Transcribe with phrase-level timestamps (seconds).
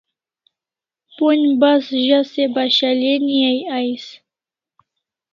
[1.15, 4.03] Pon'j bas za se Bashaleni ai ais